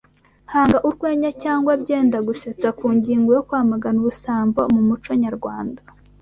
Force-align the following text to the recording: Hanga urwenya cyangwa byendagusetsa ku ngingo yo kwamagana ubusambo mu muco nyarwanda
Hanga 0.53 0.77
urwenya 0.87 1.29
cyangwa 1.43 1.71
byendagusetsa 1.81 2.67
ku 2.79 2.85
ngingo 2.97 3.29
yo 3.37 3.43
kwamagana 3.47 3.97
ubusambo 4.01 4.59
mu 4.73 4.81
muco 4.87 5.11
nyarwanda 5.23 5.81